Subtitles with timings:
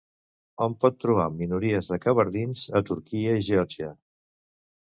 [0.65, 3.93] Hom pot trobar minories de kabardins a Turquia i Geòrgia.